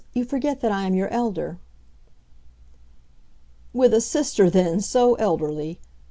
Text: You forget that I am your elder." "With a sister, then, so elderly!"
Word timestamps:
You 0.13 0.25
forget 0.25 0.61
that 0.61 0.71
I 0.71 0.87
am 0.87 0.95
your 0.95 1.09
elder." 1.09 1.59
"With 3.71 3.93
a 3.93 4.01
sister, 4.01 4.49
then, 4.49 4.79
so 4.81 5.13
elderly!" 5.13 5.79